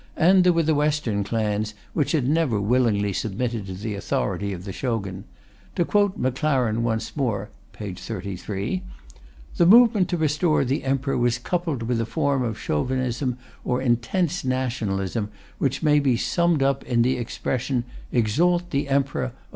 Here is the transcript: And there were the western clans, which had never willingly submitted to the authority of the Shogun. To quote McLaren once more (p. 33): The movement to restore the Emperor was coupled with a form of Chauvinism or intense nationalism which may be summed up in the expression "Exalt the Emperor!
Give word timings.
And 0.17 0.43
there 0.43 0.51
were 0.51 0.63
the 0.63 0.73
western 0.73 1.23
clans, 1.23 1.75
which 1.93 2.13
had 2.13 2.27
never 2.27 2.59
willingly 2.59 3.13
submitted 3.13 3.67
to 3.67 3.75
the 3.75 3.93
authority 3.93 4.51
of 4.51 4.65
the 4.65 4.71
Shogun. 4.73 5.25
To 5.75 5.85
quote 5.85 6.19
McLaren 6.19 6.79
once 6.79 7.15
more 7.15 7.51
(p. 7.71 7.93
33): 7.93 8.81
The 9.57 9.65
movement 9.67 10.09
to 10.09 10.17
restore 10.17 10.65
the 10.65 10.85
Emperor 10.85 11.19
was 11.19 11.37
coupled 11.37 11.83
with 11.83 12.01
a 12.01 12.07
form 12.07 12.41
of 12.41 12.57
Chauvinism 12.59 13.37
or 13.63 13.79
intense 13.79 14.43
nationalism 14.43 15.29
which 15.59 15.83
may 15.83 15.99
be 15.99 16.17
summed 16.17 16.63
up 16.63 16.83
in 16.83 17.03
the 17.03 17.17
expression 17.19 17.83
"Exalt 18.11 18.71
the 18.71 18.89
Emperor! 18.89 19.33